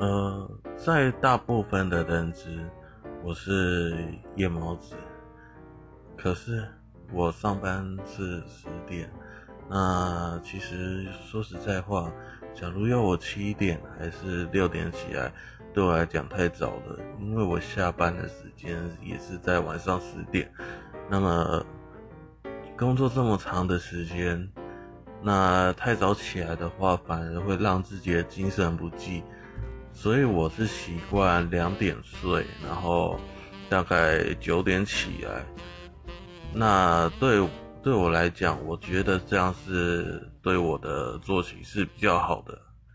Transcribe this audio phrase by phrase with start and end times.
[0.00, 2.58] 呃，在大部分的认知，
[3.22, 3.94] 我是
[4.34, 4.96] 夜猫子。
[6.16, 6.66] 可是
[7.12, 9.10] 我上班是十点，
[9.68, 12.10] 那其实说实在话，
[12.54, 15.30] 假如要我七点还是六点起来，
[15.74, 20.50] 对我来讲太早了，因为我下班的时间也是在晚上十点。
[21.10, 21.62] 那么
[22.78, 24.50] 工作这么长的时间，
[25.20, 29.22] 那太早起来的话，反而会让自己的精神不济。
[29.92, 33.20] 所以我是习惯两点睡，然后
[33.68, 35.44] 大概九点起来。
[36.52, 37.46] 那对
[37.82, 42.58] 对我来讲，我觉得这样是对我的作息是比较好的。